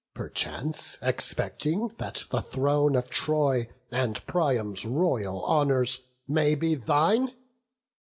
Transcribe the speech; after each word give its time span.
Perchance 0.15 0.97
expecting 1.03 1.89
that 1.99 2.23
the 2.31 2.41
throne 2.41 2.95
of 2.95 3.11
Troy 3.11 3.69
And 3.91 4.19
Priam's 4.25 4.83
royal 4.83 5.45
honours 5.45 5.99
may 6.27 6.55
be 6.55 6.73
thine. 6.73 7.31